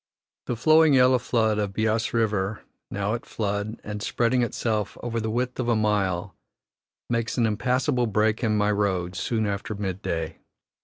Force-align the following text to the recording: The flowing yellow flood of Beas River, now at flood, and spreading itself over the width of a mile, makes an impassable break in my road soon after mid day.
The 0.47 0.55
flowing 0.55 0.95
yellow 0.95 1.19
flood 1.19 1.59
of 1.59 1.73
Beas 1.73 2.11
River, 2.11 2.61
now 2.89 3.13
at 3.13 3.23
flood, 3.23 3.79
and 3.83 4.01
spreading 4.01 4.41
itself 4.41 4.97
over 5.03 5.19
the 5.19 5.29
width 5.29 5.59
of 5.59 5.69
a 5.69 5.75
mile, 5.75 6.35
makes 7.07 7.37
an 7.37 7.45
impassable 7.45 8.07
break 8.07 8.43
in 8.43 8.57
my 8.57 8.71
road 8.71 9.15
soon 9.15 9.45
after 9.45 9.75
mid 9.75 10.01
day. 10.01 10.39